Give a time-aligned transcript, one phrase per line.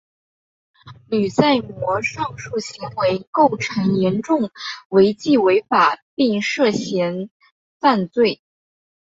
[1.11, 4.49] 吕在模上述行为构成严重
[4.89, 7.29] 违纪违法并涉嫌
[7.79, 8.41] 犯罪。